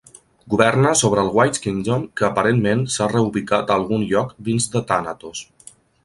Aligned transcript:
Governa 0.51 0.91
sobre 0.99 1.21
el 1.23 1.27
White 1.39 1.59
Kingdom, 1.65 2.07
que 2.21 2.25
aparentment 2.29 2.81
s'ha 2.93 3.07
reubicat 3.11 3.69
a 3.69 3.75
algun 3.81 4.05
lloc 4.13 4.31
dins 4.49 4.67
de 4.77 4.81
Thanatos. 4.93 5.43